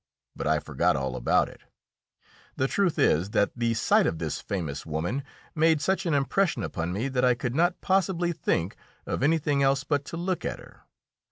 [0.35, 1.61] But I forgot all about it.
[2.55, 6.91] The truth is, that the sight of this famous woman made such an impression upon
[6.91, 8.75] me that I could not possibly think
[9.05, 10.81] of anything else but to look at her.